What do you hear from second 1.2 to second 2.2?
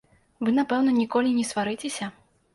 не сварыцеся.